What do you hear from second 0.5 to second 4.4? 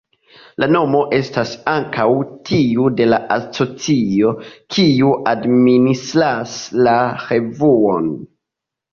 La nomo estas ankaŭ tiu de la asocio,